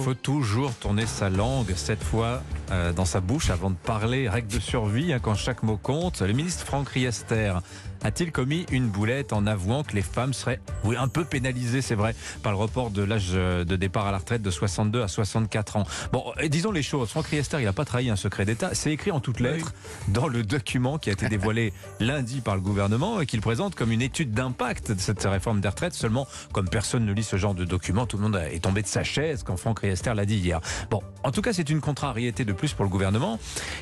faut 0.00 0.14
toujours 0.14 0.72
tourner 0.74 1.06
sa 1.06 1.28
langue, 1.28 1.72
cette 1.76 2.02
fois 2.02 2.42
euh, 2.70 2.92
dans 2.92 3.04
sa 3.04 3.20
bouche, 3.20 3.50
avant 3.50 3.70
de 3.70 3.76
parler. 3.76 4.28
Règle 4.28 4.48
de 4.48 4.60
survie, 4.60 5.12
hein, 5.12 5.18
quand 5.20 5.34
chaque 5.34 5.62
mot 5.62 5.76
compte. 5.76 6.20
Le 6.20 6.32
ministre 6.32 6.64
Franck 6.64 6.88
Riester 6.90 7.54
a-t-il 8.02 8.32
commis 8.32 8.64
une 8.70 8.88
boulette 8.88 9.32
en 9.32 9.46
avouant 9.46 9.82
que 9.82 9.94
les 9.94 10.02
femmes 10.02 10.32
seraient, 10.32 10.60
oui, 10.84 10.96
un 10.96 11.08
peu 11.08 11.24
pénalisées, 11.24 11.82
c'est 11.82 11.94
vrai, 11.94 12.14
par 12.42 12.52
le 12.52 12.58
report 12.58 12.90
de 12.90 13.02
l'âge 13.02 13.32
de 13.32 13.76
départ 13.76 14.06
à 14.06 14.12
la 14.12 14.18
retraite 14.18 14.42
de 14.42 14.50
62 14.50 15.02
à 15.02 15.08
64 15.08 15.76
ans? 15.76 15.84
Bon, 16.12 16.24
et 16.40 16.48
disons 16.48 16.72
les 16.72 16.82
choses. 16.82 17.10
Franck 17.10 17.26
Riester, 17.26 17.58
il 17.58 17.64
n'a 17.64 17.72
pas 17.72 17.84
trahi 17.84 18.08
un 18.08 18.16
secret 18.16 18.44
d'État. 18.44 18.70
C'est 18.72 18.92
écrit 18.92 19.10
en 19.10 19.20
toutes 19.20 19.40
lettres 19.40 19.72
dans 20.08 20.28
le 20.28 20.42
document 20.42 20.98
qui 20.98 21.10
a 21.10 21.12
été 21.12 21.28
dévoilé 21.28 21.72
lundi 22.00 22.40
par 22.40 22.54
le 22.54 22.60
gouvernement 22.60 23.20
et 23.20 23.26
qu'il 23.26 23.40
présente 23.40 23.74
comme 23.74 23.92
une 23.92 24.02
étude 24.02 24.32
d'impact 24.32 24.92
de 24.92 25.00
cette 25.00 25.22
réforme 25.24 25.60
des 25.60 25.68
retraites. 25.68 25.94
Seulement, 25.94 26.26
comme 26.52 26.68
personne 26.68 27.04
ne 27.04 27.12
lit 27.12 27.24
ce 27.24 27.36
genre 27.36 27.54
de 27.54 27.64
document, 27.64 28.06
tout 28.06 28.16
le 28.16 28.22
monde 28.22 28.36
est 28.36 28.62
tombé 28.62 28.82
de 28.82 28.86
sa 28.86 29.04
chaise 29.04 29.42
quand 29.42 29.56
Franck 29.56 29.80
Riester 29.80 30.14
l'a 30.14 30.24
dit 30.24 30.36
hier. 30.36 30.60
Bon, 30.90 31.02
en 31.22 31.30
tout 31.30 31.42
cas, 31.42 31.52
c'est 31.52 31.68
une 31.68 31.80
contrariété 31.80 32.44
de 32.44 32.52
plus 32.60 32.74
pour 32.74 32.84
le 32.84 32.90
gouvernement 32.90 33.38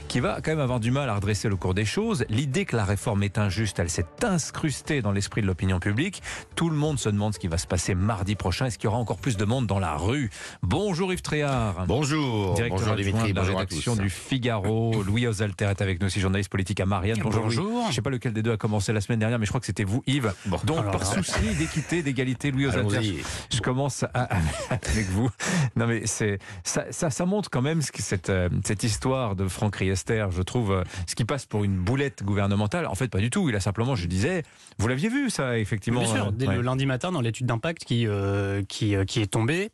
qui 0.06 0.20
va 0.20 0.41
quand 0.41 0.52
même 0.52 0.60
avoir 0.60 0.78
du 0.78 0.92
mal 0.92 1.09
à 1.10 1.16
redresser 1.16 1.48
le 1.48 1.56
cours 1.56 1.74
des 1.74 1.84
choses. 1.84 2.24
L'idée 2.28 2.64
que 2.64 2.77
la 2.77 2.84
réforme 2.84 3.24
est 3.24 3.37
injuste, 3.37 3.80
elle 3.80 3.91
s'est 3.91 4.06
incrustée 4.23 5.02
dans 5.02 5.10
l'esprit 5.10 5.42
de 5.42 5.48
l'opinion 5.48 5.80
publique. 5.80 6.23
Tout 6.54 6.70
le 6.70 6.77
monde 6.77 6.96
se 7.01 7.09
demande 7.09 7.34
ce 7.34 7.41
qui 7.41 7.48
va 7.48 7.59
se 7.59 7.66
passer 7.66 7.96
mardi 7.96 8.37
prochain. 8.37 8.66
Est-ce 8.66 8.78
qu'il 8.78 8.84
y 8.84 8.87
aura 8.88 8.98
encore 8.98 9.18
plus 9.18 9.37
de 9.37 9.45
monde 9.45 9.66
dans 9.66 9.80
la 9.80 9.96
rue? 9.96 10.30
Bonjour 10.62 11.12
Yves 11.12 11.23
Tréhard. 11.23 11.87
Bonjour. 11.88 12.54
Directeur 12.54 12.78
bonjour 12.78 12.92
adjoint 12.92 13.04
Dimitri. 13.10 13.30
de 13.32 13.37
la 13.37 13.42
Bonjour 13.42 13.56
à 13.56 13.60
rédaction 13.62 13.96
tous. 13.96 14.02
du 14.02 14.10
Figaro. 14.10 15.02
Louis 15.06 15.26
Osalter 15.26 15.65
est 15.66 15.82
avec 15.82 16.01
nous 16.01 16.06
aussi, 16.06 16.20
journaliste 16.20 16.51
politique 16.51 16.79
à 16.79 16.87
Marianne. 16.87 17.18
Bonjour. 17.20 17.42
Bonjour. 17.42 17.82
Je 17.84 17.88
ne 17.88 17.92
sais 17.95 18.02
pas 18.02 18.10
lequel 18.10 18.32
des 18.32 18.42
deux 18.45 18.52
a 18.52 18.56
commencé 18.56 18.92
la 18.92 19.01
semaine 19.01 19.18
dernière, 19.18 19.40
mais 19.40 19.46
je 19.46 19.51
crois 19.51 19.60
que 19.60 19.66
c'était 19.66 19.82
vous, 19.84 20.04
Yves. 20.06 20.32
Bon, 20.46 20.59
Donc, 20.62 20.79
alors 20.79 20.92
par 20.92 21.01
là. 21.01 21.06
souci 21.23 21.54
d'équité, 21.59 22.04
d'égalité, 22.04 22.52
Louis 22.52 22.66
Osalter, 22.66 23.23
je 23.52 23.60
commence 23.60 24.04
à- 24.04 24.10
à- 24.15 24.29
avec 24.70 25.06
vous. 25.10 25.29
Non, 25.74 25.88
mais 25.88 26.02
c'est 26.06 26.38
ça, 26.62 26.84
ça, 26.92 27.10
ça 27.10 27.26
montre 27.26 27.51
quand 27.51 27.62
même 27.62 27.82
ce 27.82 27.90
que 27.90 28.02
cette, 28.02 28.30
euh, 28.30 28.48
cette 28.69 28.85
histoire 28.85 29.35
de 29.35 29.49
Franck 29.49 29.77
Riester, 29.77 30.27
je 30.30 30.43
trouve, 30.43 30.73
euh, 30.73 30.85
ce 31.07 31.15
qui 31.15 31.24
passe 31.24 31.47
pour 31.47 31.65
une 31.65 31.77
boulette 31.79 32.23
gouvernementale. 32.23 32.87
En 32.87 32.95
fait, 32.95 33.09
pas 33.09 33.19
du 33.21 33.30
tout. 33.30 33.49
Il 33.49 33.57
a 33.57 33.60
simplement, 33.60 33.97
je 33.97 34.07
disais, 34.07 34.43
vous 34.79 34.88
l'aviez 34.88 35.09
vu, 35.09 35.30
ça, 35.30 35.59
effectivement. 35.59 36.01
Bien 36.02 36.15
sûr, 36.15 36.27
euh, 36.27 36.30
dès 36.33 36.47
ouais. 36.47 36.55
le 36.55 36.60
lundi 36.60 36.85
matin, 36.85 37.10
dans 37.10 37.23
l'étude 37.23 37.47
d'impact 37.47 37.85
qui, 37.85 38.07
euh, 38.07 38.63
qui, 38.69 38.95
euh, 38.95 39.05
qui 39.07 39.21
est 39.21 39.27
tombée, 39.27 39.71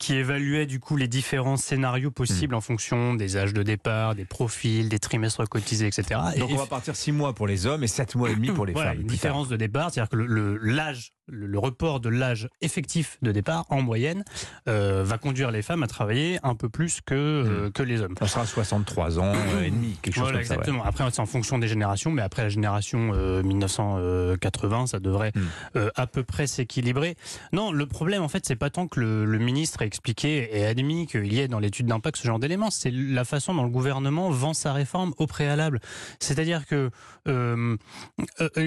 qui 0.00 0.14
évaluait 0.16 0.66
du 0.66 0.80
coup 0.80 0.96
les 0.96 1.06
différents 1.08 1.56
scénarios 1.56 2.10
Hmm. 2.10 2.12
possibles 2.12 2.54
en 2.56 2.60
fonction 2.60 3.14
des 3.14 3.36
âges 3.36 3.52
de 3.54 3.62
départ, 3.62 4.16
des 4.16 4.24
profils, 4.24 4.88
des 4.88 4.98
trimestres 4.98 5.48
cotisés, 5.48 5.86
etc. 5.86 6.20
Donc, 6.36 6.50
Et- 6.50 6.54
on 6.54 6.56
va 6.56 6.66
partir 6.66 6.96
six 6.96 7.12
mois 7.12 7.32
pour 7.32 7.46
les 7.46 7.66
hommes 7.66 7.84
et 7.84 7.86
sept 7.88 8.16
mois 8.16 8.30
et 8.30 8.34
demi 8.34 8.50
pour 8.50 8.66
les 8.66 8.72
voilà, 8.74 8.92
femmes. 8.94 9.04
différence 9.04 9.48
de 9.48 9.56
départ, 9.56 9.90
c'est-à-dire 9.92 10.10
que 10.10 10.16
l'âge, 10.62 11.12
le, 11.28 11.46
le 11.46 11.58
report 11.58 12.00
de 12.00 12.08
l'âge 12.08 12.48
effectif 12.60 13.18
de 13.22 13.32
départ 13.32 13.64
en 13.70 13.80
moyenne 13.82 14.24
euh, 14.68 15.02
va 15.04 15.18
conduire 15.18 15.50
les 15.50 15.62
femmes 15.62 15.82
à 15.82 15.86
travailler 15.86 16.38
un 16.42 16.54
peu 16.54 16.68
plus 16.68 17.00
que, 17.00 17.14
euh, 17.14 17.68
Hmm. 17.68 17.72
que 17.72 17.82
les 17.82 18.00
hommes. 18.02 18.14
Ça 18.18 18.26
sera 18.26 18.46
63 18.46 19.18
ans 19.18 19.32
euh, 19.34 19.62
et 19.62 19.70
demi, 19.70 19.96
quelque 20.02 20.14
chose 20.14 20.24
Voilà, 20.24 20.38
comme 20.38 20.46
ça. 20.46 20.54
ouais. 20.54 20.60
exactement. 20.60 20.84
Après, 20.84 21.04
c'est 21.10 21.20
en 21.20 21.26
fonction 21.26 21.58
des 21.58 21.68
générations, 21.68 22.10
mais 22.10 22.22
après 22.22 22.42
la 22.42 22.48
génération 22.48 23.12
euh, 23.14 23.42
1980, 23.42 24.86
ça 24.86 24.98
devrait 25.00 25.32
Hmm. 25.34 25.88
à 25.96 26.06
peu 26.06 26.22
près 26.24 26.46
s'équilibrer. 26.46 27.16
Non, 27.52 27.72
le 27.72 27.86
problème, 27.86 28.22
en 28.22 28.28
fait, 28.28 28.44
c'est 28.46 28.56
pas 28.56 28.70
tant 28.70 28.86
que 28.88 29.00
le, 29.00 29.24
le 29.24 29.38
ministre 29.38 29.82
a 29.82 29.86
expliqué 29.86 30.48
et 30.58 30.66
admis 30.66 31.06
qu'il 31.06 31.32
y 31.32 31.40
ait 31.40 31.48
dans 31.48 31.58
l'étude 31.58 31.86
d'impact 31.86 32.16
ce 32.18 32.26
genre 32.26 32.38
d'éléments, 32.38 32.70
c'est 32.70 32.90
la 32.90 33.24
façon 33.24 33.54
dont 33.54 33.62
le 33.64 33.70
gouvernement 33.70 34.30
vend 34.30 34.54
sa 34.54 34.72
réforme 34.72 35.14
au 35.18 35.26
préalable. 35.26 35.80
C'est-à-dire 36.20 36.66
que 36.66 36.90
euh, 37.28 37.76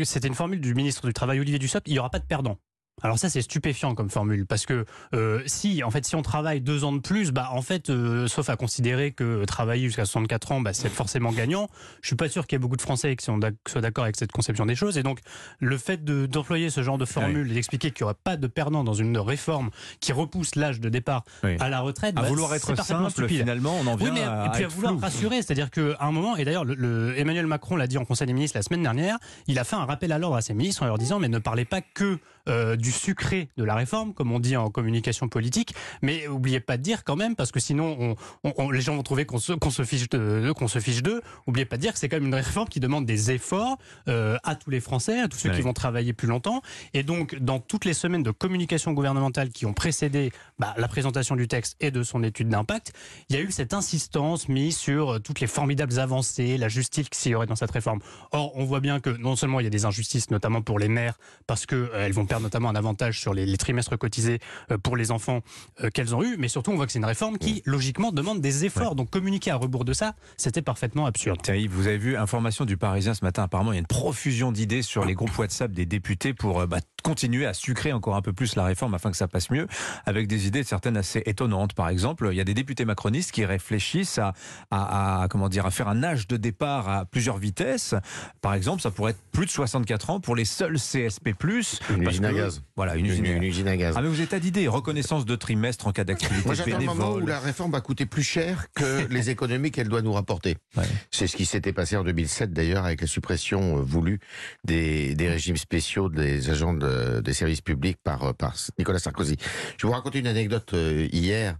c'était 0.03 0.27
une 0.27 0.33
formule 0.35 0.61
du 0.61 0.73
ministre 0.73 1.05
du 1.07 1.13
Travail, 1.13 1.39
Olivier 1.39 1.59
Dussopt, 1.59 1.87
il 1.87 1.93
n'y 1.93 1.99
aura 1.99 2.09
pas 2.09 2.19
de 2.19 2.25
perdant. 2.25 2.54
Alors 3.03 3.19
ça 3.19 3.29
c'est 3.29 3.41
stupéfiant 3.41 3.93
comme 3.93 4.09
formule 4.09 4.45
parce 4.45 4.65
que 4.65 4.85
euh, 5.13 5.41
si 5.47 5.83
en 5.83 5.91
fait 5.91 6.05
si 6.05 6.15
on 6.15 6.21
travaille 6.21 6.61
deux 6.61 6.85
ans 6.85 6.93
de 6.93 6.99
plus 6.99 7.31
bah 7.33 7.49
en 7.51 7.61
fait 7.61 7.89
euh, 7.89 8.25
sauf 8.27 8.49
à 8.49 8.55
considérer 8.55 9.11
que 9.11 9.43
travailler 9.43 9.87
jusqu'à 9.87 10.05
64 10.05 10.53
ans 10.53 10.61
bah, 10.61 10.71
c'est 10.73 10.87
forcément 10.87 11.33
gagnant 11.33 11.67
je 12.01 12.07
suis 12.07 12.15
pas 12.15 12.29
sûr 12.29 12.47
qu'il 12.47 12.55
y 12.55 12.57
ait 12.57 12.59
beaucoup 12.59 12.77
de 12.77 12.81
Français 12.81 13.17
qui 13.17 13.25
soient 13.25 13.81
d'accord 13.81 14.05
avec 14.05 14.15
cette 14.15 14.31
conception 14.31 14.65
des 14.65 14.75
choses 14.75 14.97
et 14.97 15.03
donc 15.03 15.19
le 15.59 15.77
fait 15.77 16.05
de- 16.05 16.25
d'employer 16.25 16.69
ce 16.69 16.83
genre 16.83 16.97
de 16.97 17.03
formule 17.03 17.51
et 17.51 17.55
d'expliquer 17.55 17.91
qu'il 17.91 18.05
n'y 18.05 18.05
aura 18.05 18.13
pas 18.13 18.37
de 18.37 18.47
perdant 18.47 18.85
dans 18.85 18.93
une 18.93 19.17
réforme 19.17 19.71
qui 19.99 20.13
repousse 20.13 20.55
l'âge 20.55 20.79
de 20.79 20.87
départ 20.87 21.25
Oui. 21.43 21.57
à 21.59 21.67
la 21.67 21.81
retraite 21.81 22.17
À 22.17 22.21
bah, 22.21 22.27
vouloir 22.29 22.55
être 22.55 22.77
simple, 22.81 23.11
stupide. 23.11 23.39
finalement, 23.39 23.75
on 23.81 23.87
en 23.87 23.95
Oui, 23.97 24.03
vient 24.05 24.13
mais 24.13 24.23
à, 24.23 24.45
et 24.47 24.49
puis 24.51 24.63
à 24.63 24.67
vouloir 24.69 24.93
flou. 24.93 25.01
rassurer, 25.01 25.41
c'est-à-dire 25.41 25.69
qu'à 25.69 25.97
un 25.99 26.11
moment, 26.13 26.37
et 26.37 26.45
d'ailleurs, 26.45 26.63
le, 26.63 26.75
le- 26.75 27.19
Emmanuel 27.19 27.45
Macron 27.45 27.75
l'a 27.75 27.87
dit 27.87 27.97
en 27.97 28.05
Conseil 28.05 28.25
des 28.27 28.33
ministres 28.33 28.57
la 28.57 28.63
semaine 28.63 28.83
dernière, 28.83 29.17
il 29.47 29.59
a 29.59 29.65
fait 29.65 29.75
un 29.75 29.83
rappel 29.85 30.13
à 30.13 30.17
l'ordre 30.17 30.37
à 30.37 30.41
ses 30.41 30.53
ministres 30.53 30.81
en 30.83 30.85
leur 30.85 30.97
disant 30.97 31.19
mais 31.19 31.27
ne 31.27 31.39
parlez 31.39 31.65
pas 31.65 31.81
que 31.81 32.19
euh, 32.47 32.75
du 32.85 32.91
sucré 32.91 33.49
de 33.57 33.63
la 33.63 33.73
réforme, 33.73 34.13
comme 34.13 34.31
on 34.31 34.39
dit 34.39 34.55
en 34.55 34.69
communication 34.69 35.27
politique, 35.27 35.73
mais 36.03 36.27
oubliez 36.27 36.59
pas 36.59 36.77
de 36.77 36.83
dire 36.83 37.03
quand 37.03 37.15
même, 37.15 37.35
parce 37.35 37.51
que 37.51 37.59
sinon 37.59 37.97
on, 37.99 38.15
on- 38.43 38.53
on- 38.57 38.69
les 38.69 38.81
gens 38.81 38.95
vont 38.95 39.01
trouver 39.03 39.25
qu'on 39.25 39.39
se, 39.39 39.53
qu'on 39.53 39.71
se 39.71 39.83
fiche 39.83 40.07
de, 40.09 40.51
qu'on 40.55 40.67
se 40.67 40.77
fiche 40.79 41.01
d'eux. 41.01 41.21
Oubliez 41.47 41.65
pas 41.65 41.77
de 41.77 41.81
dire 41.81 41.93
que 41.93 41.99
c'est 41.99 42.09
quand 42.09 42.17
même 42.17 42.27
une 42.27 42.35
réforme 42.35 42.67
qui 42.69 42.79
demande 42.79 43.05
des 43.07 43.31
efforts 43.31 43.77
euh, 44.07 44.37
à 44.43 44.55
tous 44.55 44.69
les 44.69 44.79
Français, 44.79 45.19
à 45.19 45.27
tous 45.27 45.37
ceux 45.39 45.49
Ouais. 45.49 45.55
qui 45.55 45.61
vont 45.61 45.73
travailler 45.73 46.13
plus 46.13 46.27
longtemps. 46.27 46.61
Et 46.93 47.01
donc, 47.03 47.35
dans 47.39 47.59
toutes 47.59 47.85
les 47.85 47.93
semaines 47.95 48.23
de 48.23 48.31
communication 48.31 48.93
gouvernementale 48.93 49.49
qui 49.49 49.65
ont 49.65 49.73
précédé 49.73 50.31
bah, 50.59 50.73
la 50.77 50.87
présentation 50.87 51.35
du 51.35 51.47
texte 51.47 51.75
et 51.79 51.89
de 51.91 52.03
son 52.03 52.21
étude 52.23 52.49
d'impact, 52.49 52.93
il 53.29 53.35
y 53.35 53.39
a 53.39 53.41
eu 53.41 53.51
cette 53.51 53.73
insistance 53.73 54.47
mise 54.49 54.77
sur 54.77 55.13
euh, 55.15 55.19
toutes 55.19 55.39
les 55.39 55.47
formidables 55.47 55.97
avancées, 55.99 56.57
la 56.57 56.67
justice 56.69 57.09
qu'il 57.09 57.31
y 57.31 57.35
aurait 57.35 57.47
dans 57.47 57.55
cette 57.55 57.71
réforme. 57.71 57.99
Or, 58.31 58.51
on 58.55 58.65
voit 58.65 58.79
bien 58.81 58.99
que 58.99 59.09
non 59.09 59.35
seulement 59.35 59.59
il 59.59 59.63
y 59.63 59.67
a 59.67 59.71
des 59.71 59.85
injustices, 59.85 60.29
notamment 60.29 60.61
pour 60.61 60.77
les 60.77 60.87
mères, 60.89 61.17
parce 61.47 61.65
qu'elles 61.65 62.13
vont 62.13 62.25
perdre 62.25 62.43
notamment 62.43 62.69
un 62.69 62.74
avantage 62.75 63.19
sur 63.19 63.33
les, 63.33 63.45
les 63.45 63.57
trimestres 63.57 63.97
cotisés 63.97 64.39
euh, 64.71 64.77
pour 64.77 64.97
les 64.97 65.11
enfants 65.11 65.41
euh, 65.83 65.89
qu'elles 65.89 66.15
ont 66.15 66.23
eus, 66.23 66.35
mais 66.37 66.47
surtout 66.47 66.71
on 66.71 66.75
voit 66.75 66.85
que 66.85 66.91
c'est 66.91 66.99
une 66.99 67.05
réforme 67.05 67.37
qui, 67.37 67.61
logiquement, 67.65 68.11
demande 68.11 68.41
des 68.41 68.65
efforts. 68.65 68.95
Donc 68.95 69.09
communiquer 69.09 69.51
à 69.51 69.55
rebours 69.55 69.85
de 69.85 69.93
ça, 69.93 70.15
c'était 70.37 70.61
parfaitement 70.61 71.05
absurde. 71.05 71.39
Yves, 71.47 71.71
vous 71.71 71.87
avez 71.87 71.97
vu, 71.97 72.17
information 72.17 72.65
du 72.65 72.77
Parisien 72.77 73.13
ce 73.13 73.23
matin, 73.23 73.43
apparemment 73.43 73.71
il 73.71 73.75
y 73.75 73.77
a 73.77 73.81
une 73.81 73.87
profusion 73.87 74.51
d'idées 74.51 74.81
sur 74.81 75.05
les 75.05 75.13
groupes 75.13 75.37
WhatsApp 75.37 75.71
des 75.71 75.85
députés 75.85 76.33
pour 76.33 76.61
euh, 76.61 76.67
bah, 76.67 76.79
continuer 77.05 77.45
à 77.45 77.53
sucrer 77.53 77.93
encore 77.93 78.15
un 78.15 78.21
peu 78.23 78.33
plus 78.33 78.55
la 78.55 78.63
réforme 78.65 78.95
afin 78.95 79.11
que 79.11 79.17
ça 79.17 79.27
passe 79.27 79.51
mieux, 79.51 79.67
avec 80.07 80.27
des 80.27 80.47
idées 80.47 80.63
certaines 80.63 80.97
assez 80.97 81.21
étonnantes. 81.27 81.73
Par 81.75 81.87
exemple, 81.89 82.27
il 82.31 82.35
y 82.35 82.41
a 82.41 82.43
des 82.43 82.55
députés 82.55 82.83
macronistes 82.83 83.31
qui 83.31 83.45
réfléchissent 83.45 84.17
à, 84.17 84.33
à- 84.71 85.21
à, 85.23 85.27
comment 85.27 85.47
dire, 85.47 85.67
à 85.67 85.71
faire 85.71 85.87
un 85.87 86.03
âge 86.03 86.27
de 86.27 86.35
départ 86.35 86.89
à 86.89 87.05
plusieurs 87.05 87.37
vitesses. 87.37 87.93
Par 88.41 88.55
exemple, 88.55 88.81
ça 88.81 88.89
pourrait 88.89 89.11
être 89.11 89.21
plus 89.31 89.45
de 89.45 89.51
64 89.51 90.09
ans 90.09 90.19
pour 90.19 90.35
les 90.35 90.45
seuls 90.45 90.77
CSP+. 90.79 91.29
Une 91.29 92.03
parce 92.03 92.13
usine 92.15 92.25
à 92.25 92.33
gaz. 92.33 92.63
Voilà, 92.75 92.95
une 92.95 93.05
Une, 93.05 93.11
usine 93.11 93.25
à 93.27 93.29
une 93.29 93.39
gaz. 93.41 93.49
usine 93.49 93.67
à 93.67 93.77
gaz. 93.77 93.93
Ah 93.97 94.01
mais 94.01 94.07
vous 94.09 94.21
êtes 94.21 94.33
à 94.33 94.39
d'idées, 94.39 94.67
reconnaissance 94.67 95.25
de 95.25 95.35
trimestre 95.35 95.85
en 95.87 95.91
cas 95.91 96.05
d'activité 96.05 96.41
Moi, 96.45 96.55
j'attends 96.55 96.79
le 96.79 96.85
moment 96.85 97.11
où 97.13 97.25
la 97.27 97.39
réforme 97.39 97.71
va 97.71 97.81
coûter 97.81 98.07
plus 98.07 98.23
cher 98.23 98.65
que 98.75 99.05
les 99.11 99.29
économies 99.29 99.69
qu'elle 99.71 99.89
doit 99.89 100.01
nous 100.01 100.13
rapporter. 100.13 100.57
Ouais. 100.75 100.83
C'est 101.11 101.27
ce 101.27 101.35
qui 101.35 101.45
s'était 101.45 101.71
passé 101.73 101.97
en 101.97 102.03
2007 102.03 102.51
d'ailleurs 102.51 102.85
avec 102.85 103.01
la 103.01 103.07
suppression 103.07 103.77
euh, 103.77 103.81
voulue 103.81 104.19
des, 104.63 105.13
des 105.13 105.29
régimes 105.29 105.57
spéciaux 105.57 106.09
des 106.09 106.49
agents 106.49 106.73
de- 106.73 106.94
des 107.21 107.33
services 107.33 107.61
publics 107.61 107.97
par, 108.03 108.23
euh, 108.23 108.33
par 108.33 108.55
Nicolas 108.77 108.99
Sarkozy. 108.99 109.37
Je 109.77 109.85
vais 109.85 109.89
vous 109.89 109.95
raconter 109.95 110.19
une 110.19 110.27
anecdote 110.27 110.73
euh, 110.73 111.07
hier. 111.11 111.57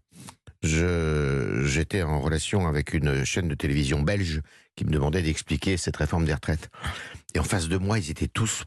J'étais 0.63 2.01
en 2.01 2.21
relation 2.21 2.67
avec 2.67 2.93
une 2.93 3.23
chaîne 3.23 3.47
de 3.47 3.55
télévision 3.55 4.01
belge 4.01 4.41
qui 4.75 4.85
me 4.85 4.89
demandait 4.89 5.21
d'expliquer 5.21 5.77
cette 5.77 5.97
réforme 5.97 6.25
des 6.25 6.33
retraites. 6.33 6.69
Et 7.35 7.39
en 7.39 7.43
face 7.43 7.67
de 7.67 7.77
moi, 7.77 7.99
ils 7.99 8.09
étaient 8.09 8.27
tous, 8.27 8.63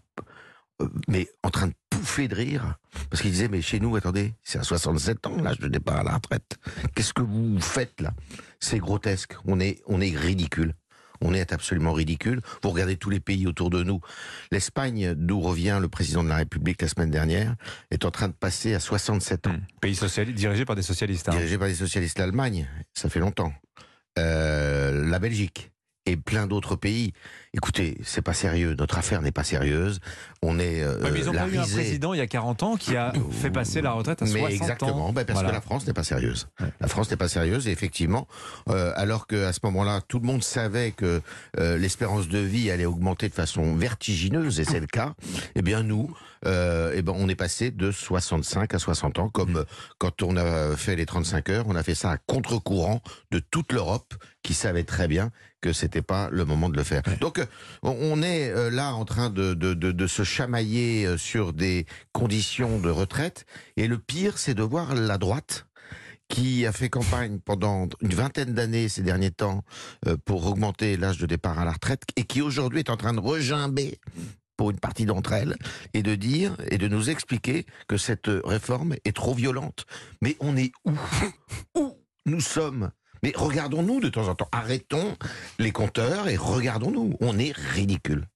euh, 0.80 0.88
mais 1.08 1.28
en 1.42 1.50
train 1.50 1.68
de 1.68 1.74
pouffer 1.90 2.28
de 2.28 2.34
rire. 2.34 2.76
Parce 3.10 3.22
qu'ils 3.22 3.32
disaient, 3.32 3.48
mais 3.48 3.62
chez 3.62 3.80
nous, 3.80 3.96
attendez, 3.96 4.34
c'est 4.44 4.58
à 4.58 4.62
67 4.62 5.26
ans 5.26 5.36
l'âge 5.42 5.58
de 5.58 5.68
départ 5.68 5.96
à 5.96 6.02
la 6.04 6.14
retraite. 6.14 6.56
Qu'est-ce 6.94 7.12
que 7.12 7.22
vous 7.22 7.60
faites 7.60 8.00
là? 8.00 8.12
C'est 8.60 8.78
grotesque. 8.78 9.34
On 9.44 9.58
est, 9.58 9.82
on 9.86 10.00
est 10.00 10.16
ridicule. 10.16 10.74
On 11.20 11.34
est 11.34 11.52
absolument 11.52 11.92
ridicule. 11.92 12.40
Vous 12.62 12.70
regardez 12.70 12.96
tous 12.96 13.10
les 13.10 13.20
pays 13.20 13.46
autour 13.46 13.70
de 13.70 13.82
nous. 13.82 14.00
L'Espagne, 14.52 15.14
d'où 15.14 15.40
revient 15.40 15.78
le 15.80 15.88
président 15.88 16.22
de 16.22 16.28
la 16.28 16.36
République 16.36 16.80
la 16.82 16.88
semaine 16.88 17.10
dernière, 17.10 17.54
est 17.90 18.04
en 18.04 18.10
train 18.10 18.28
de 18.28 18.34
passer 18.34 18.74
à 18.74 18.80
67 18.80 19.46
ans. 19.46 19.52
Hmm. 19.52 19.60
Pays 19.80 19.94
socialiste, 19.96 20.36
dirigé 20.38 20.64
par 20.64 20.76
des 20.76 20.82
socialistes. 20.82 21.28
hein. 21.28 21.32
Dirigé 21.32 21.58
par 21.58 21.68
les 21.68 21.74
socialistes. 21.74 22.18
L'Allemagne, 22.18 22.68
ça 22.94 23.08
fait 23.08 23.20
longtemps. 23.20 23.52
Euh, 24.18 25.06
la 25.08 25.18
Belgique 25.18 25.70
et 26.06 26.16
plein 26.16 26.46
d'autres 26.46 26.74
pays. 26.76 27.12
Écoutez, 27.54 27.96
c'est 28.04 28.22
pas 28.22 28.34
sérieux. 28.34 28.74
Notre 28.78 28.98
affaire 28.98 29.22
n'est 29.22 29.32
pas 29.32 29.42
sérieuse. 29.44 30.00
On 30.42 30.58
est 30.58 30.82
euh, 30.82 31.00
Ouais, 31.00 31.10
mais 31.10 31.20
ils 31.20 31.26
n'ont 31.26 31.32
la 31.32 31.44
pas 31.44 31.48
eu 31.48 31.58
un 31.58 31.62
président 31.66 32.12
il 32.12 32.18
y 32.18 32.20
a 32.20 32.26
40 32.26 32.62
ans 32.62 32.76
qui 32.76 32.94
a 32.96 33.12
fait 33.30 33.50
passer 33.50 33.80
la 33.80 33.92
retraite 33.92 34.20
à 34.22 34.26
Mais 34.26 34.32
60 34.40 34.50
exactement, 34.50 35.06
ans. 35.06 35.12
ben 35.12 35.24
parce 35.24 35.38
Voilà. 35.38 35.48
que 35.50 35.54
la 35.54 35.60
France 35.60 35.86
n'est 35.86 35.94
pas 35.94 36.04
sérieuse. 36.04 36.48
Ouais. 36.60 36.68
La 36.80 36.88
France 36.88 37.10
n'est 37.10 37.16
pas 37.16 37.28
sérieuse 37.28 37.66
et 37.66 37.70
effectivement, 37.70 38.28
euh, 38.68 38.92
alors 38.96 39.26
qu'à 39.26 39.52
ce 39.52 39.60
moment-là, 39.64 40.00
tout 40.06 40.18
le 40.18 40.26
monde 40.26 40.44
savait 40.44 40.90
que 40.92 41.22
euh, 41.58 41.78
l'espérance 41.78 42.28
de 42.28 42.38
vie 42.38 42.70
allait 42.70 42.84
augmenter 42.86 43.28
de 43.28 43.34
façon 43.34 43.74
vertigineuse 43.76 44.60
et 44.60 44.64
c'est 44.64 44.80
le 44.80 44.86
cas. 44.86 45.14
Eh 45.54 45.62
bien 45.62 45.82
nous, 45.82 46.14
eh 46.44 47.02
ben 47.02 47.14
on 47.16 47.28
est 47.28 47.34
passé 47.34 47.70
de 47.70 47.90
65 47.90 48.74
à 48.74 48.78
60 48.78 49.18
ans, 49.18 49.28
comme 49.30 49.56
euh, 49.56 49.64
quand 49.98 50.22
on 50.22 50.36
a 50.36 50.76
fait 50.76 50.96
les 50.96 51.06
35 51.06 51.48
heures, 51.50 51.64
on 51.68 51.74
a 51.76 51.82
fait 51.82 51.94
ça 51.94 52.10
à 52.10 52.18
contre-courant 52.18 53.00
de 53.30 53.38
toute 53.38 53.72
l'Europe 53.72 54.14
qui 54.42 54.54
savait 54.54 54.84
très 54.84 55.08
bien 55.08 55.30
que 55.60 55.72
c'était 55.72 56.02
pas 56.02 56.28
le 56.30 56.44
moment 56.44 56.68
de 56.68 56.76
le 56.76 56.84
faire. 56.84 57.02
Donc 57.20 57.37
on- 57.82 58.22
est 58.22 58.50
euh, 58.50 58.70
là 58.70 58.94
en 58.94 59.04
train 59.04 59.30
de, 59.30 59.54
de 59.54 60.06
se 60.06 60.24
chamailler 60.24 61.06
euh, 61.06 61.16
sur 61.16 61.52
des 61.52 61.86
conditions 62.12 62.78
de 62.80 62.90
retraite. 62.90 63.44
Et 63.76 63.86
le 63.86 63.98
pire 63.98 64.38
c'est 64.38 64.54
de 64.54 64.62
voir 64.62 64.94
la 64.94 65.18
droite 65.18 65.66
qui 66.28 66.66
a 66.66 66.72
fait 66.72 66.90
campagne 66.90 67.38
pendant 67.38 67.88
une 68.02 68.12
vingtaine 68.14 68.52
d'années 68.52 68.88
ces 68.88 69.02
derniers 69.02 69.30
temps 69.30 69.64
euh, 70.06 70.16
pour 70.24 70.46
augmenter 70.46 70.96
l'âge 70.96 71.18
de 71.18 71.26
départ 71.26 71.58
à 71.58 71.64
la 71.64 71.72
retraite 71.72 72.02
et 72.16 72.24
qui 72.24 72.42
aujourd'hui 72.42 72.80
est 72.80 72.90
en 72.90 72.96
train 72.98 73.14
de 73.14 73.20
regimber 73.20 73.98
pour 74.58 74.70
une 74.70 74.78
partie 74.80 75.06
d'entre 75.06 75.32
elles 75.32 75.56
et 75.94 76.02
de 76.02 76.16
dire 76.16 76.56
et 76.70 76.76
de 76.78 76.88
nous 76.88 77.08
expliquer 77.10 77.64
que 77.86 77.96
cette 77.96 78.28
réforme 78.44 78.96
est 79.04 79.14
trop 79.16 79.32
violente. 79.32 79.86
Mais 80.20 80.36
on 80.40 80.56
est 80.56 80.72
où? 80.84 80.92
Où 81.76 81.96
nous 82.26 82.40
sommes? 82.40 82.90
Mais 83.22 83.32
regardons-nous 83.36 84.00
de 84.00 84.08
temps 84.08 84.28
en 84.28 84.34
temps. 84.34 84.48
Arrêtons 84.52 85.16
les 85.58 85.70
compteurs 85.70 86.28
et 86.28 86.36
regardons-nous. 86.36 87.16
On 87.20 87.38
est 87.38 87.56
ridicule. 87.56 88.26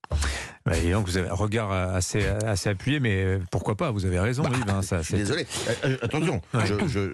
Bah, 0.65 0.73
donc 0.93 1.07
vous 1.07 1.17
avez 1.17 1.29
un 1.29 1.35
regard 1.35 1.73
assez, 1.73 2.25
assez 2.27 2.69
appuyé, 2.69 3.01
mais 3.01 3.39
pourquoi 3.51 3.77
pas 3.77 3.91
Vous 3.91 4.07
avez 4.07 4.21
raison, 4.21 4.43
bah, 4.45 4.51
Yves. 4.55 4.71
Hein, 4.71 4.83
ça, 4.83 4.99
je 5.03 5.07
suis 5.09 5.15
désolé. 5.19 5.47
Euh, 5.69 5.73
euh, 5.85 5.97
attention, 6.03 6.41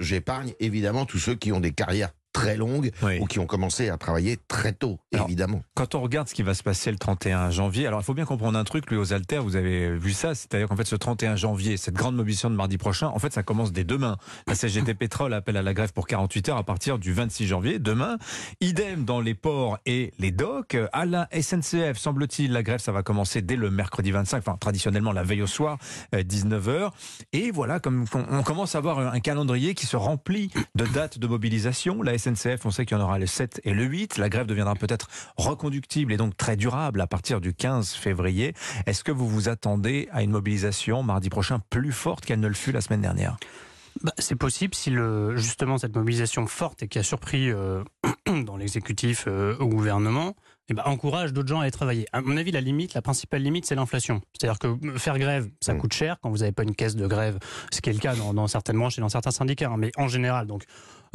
j'épargne 0.00 0.52
évidemment 0.60 1.06
tous 1.06 1.18
ceux 1.18 1.34
qui 1.34 1.52
ont 1.52 1.60
des 1.60 1.72
carrières 1.72 2.10
très 2.38 2.56
longues 2.56 2.90
ou 3.20 3.26
qui 3.26 3.38
ont 3.38 3.46
commencé 3.46 3.88
à 3.88 3.96
travailler 3.96 4.38
très 4.48 4.72
tôt, 4.72 4.98
évidemment. 5.12 5.62
Quand 5.74 5.94
on 5.94 6.00
regarde 6.00 6.28
ce 6.28 6.34
qui 6.34 6.42
va 6.42 6.54
se 6.54 6.62
passer 6.62 6.90
le 6.90 6.98
31 6.98 7.50
janvier, 7.50 7.86
alors 7.86 8.00
il 8.00 8.04
faut 8.04 8.14
bien 8.14 8.24
comprendre 8.24 8.58
un 8.58 8.64
truc, 8.64 8.90
lui 8.90 8.96
aux 8.96 9.12
Alters, 9.12 9.42
vous 9.42 9.56
avez 9.56 9.96
vu 9.96 10.12
ça, 10.12 10.34
c'est-à-dire 10.34 10.68
qu'en 10.68 10.76
fait 10.76 10.86
ce 10.86 10.96
31 10.96 11.36
janvier, 11.36 11.76
cette 11.76 11.94
grande 11.94 12.16
mobilisation 12.16 12.50
de 12.50 12.54
mardi 12.56 12.78
prochain, 12.78 13.08
en 13.08 13.18
fait 13.18 13.32
ça 13.32 13.42
commence 13.42 13.72
dès 13.72 13.84
demain. 13.84 14.16
La 14.46 14.54
CGT 14.54 14.94
Pétrole 14.94 15.34
appelle 15.34 15.56
à 15.56 15.62
la 15.62 15.74
grève 15.74 15.92
pour 15.92 16.06
48 16.06 16.48
heures 16.50 16.56
à 16.56 16.64
partir 16.64 16.98
du 16.98 17.12
26 17.12 17.46
janvier, 17.46 17.78
demain. 17.78 18.18
Idem 18.60 19.04
dans 19.04 19.20
les 19.20 19.34
ports 19.34 19.78
et 19.86 20.12
les 20.18 20.30
docks. 20.30 20.76
À 20.92 21.04
la 21.04 21.28
SNCF, 21.32 21.96
semble-t-il, 21.96 22.52
la 22.52 22.62
grève 22.62 22.80
ça 22.80 22.92
va 22.92 23.02
commencer 23.02 23.42
dès 23.42 23.56
le 23.56 23.70
mercredi 23.70 24.10
25, 24.10 24.38
enfin 24.38 24.56
traditionnellement 24.58 25.12
la 25.12 25.22
veille 25.22 25.42
au 25.42 25.46
soir, 25.46 25.78
19h. 26.12 26.68
Euh, 26.68 26.88
et 27.32 27.50
voilà, 27.50 27.80
comme 27.80 28.04
on 28.14 28.42
commence 28.42 28.74
à 28.74 28.78
avoir 28.78 28.98
un 28.98 29.20
calendrier 29.20 29.74
qui 29.74 29.86
se 29.86 29.96
remplit 29.96 30.50
de 30.74 30.84
dates 30.86 31.18
de 31.18 31.26
mobilisation. 31.26 32.02
La 32.02 32.16
SNCF, 32.16 32.27
on 32.64 32.70
sait 32.70 32.84
qu'il 32.84 32.96
y 32.96 33.00
en 33.00 33.04
aura 33.04 33.18
le 33.18 33.26
7 33.26 33.60
et 33.64 33.72
le 33.72 33.84
8. 33.84 34.18
La 34.18 34.28
grève 34.28 34.46
deviendra 34.46 34.74
peut-être 34.74 35.08
reconductible 35.36 36.12
et 36.12 36.16
donc 36.16 36.36
très 36.36 36.56
durable 36.56 37.00
à 37.00 37.06
partir 37.06 37.40
du 37.40 37.54
15 37.54 37.92
février. 37.92 38.54
Est-ce 38.86 39.04
que 39.04 39.12
vous 39.12 39.28
vous 39.28 39.48
attendez 39.48 40.08
à 40.12 40.22
une 40.22 40.30
mobilisation 40.30 41.02
mardi 41.02 41.30
prochain 41.30 41.60
plus 41.70 41.92
forte 41.92 42.24
qu'elle 42.24 42.40
ne 42.40 42.48
le 42.48 42.54
fut 42.54 42.72
la 42.72 42.80
semaine 42.80 43.02
dernière? 43.02 43.36
Bah, 44.02 44.12
c'est 44.18 44.36
possible 44.36 44.74
si 44.74 44.94
justement 45.34 45.78
cette 45.78 45.96
mobilisation 45.96 46.46
forte 46.46 46.82
et 46.82 46.88
qui 46.88 46.98
a 46.98 47.02
surpris 47.02 47.50
euh, 47.50 47.82
dans 48.44 48.56
l'exécutif 48.56 49.24
euh, 49.26 49.56
au 49.58 49.66
gouvernement 49.66 50.34
eh 50.70 50.74
ben, 50.74 50.82
encourage 50.84 51.32
d'autres 51.32 51.48
gens 51.48 51.60
à 51.60 51.62
aller 51.62 51.70
travailler. 51.70 52.06
À 52.12 52.20
mon 52.20 52.36
avis, 52.36 52.50
la 52.50 52.60
limite, 52.60 52.92
la 52.92 53.00
principale 53.00 53.42
limite, 53.42 53.64
c'est 53.64 53.74
l'inflation. 53.74 54.20
C'est-à-dire 54.32 54.58
que 54.58 54.66
euh, 54.66 54.98
faire 54.98 55.18
grève, 55.18 55.48
ça 55.60 55.72
mm. 55.72 55.78
coûte 55.78 55.94
cher 55.94 56.18
quand 56.20 56.30
vous 56.30 56.38
n'avez 56.38 56.52
pas 56.52 56.62
une 56.62 56.74
caisse 56.74 56.94
de 56.94 57.06
grève, 57.06 57.38
ce 57.72 57.80
qui 57.80 57.88
est 57.88 57.94
le 57.94 57.98
cas 57.98 58.14
dans, 58.14 58.46
certaines 58.46 58.78
branches 58.78 58.98
et 58.98 59.00
dans 59.00 59.08
certains 59.08 59.30
syndicats, 59.30 59.70
hein, 59.70 59.76
mais 59.78 59.90
en 59.96 60.08
général, 60.08 60.46
donc 60.46 60.64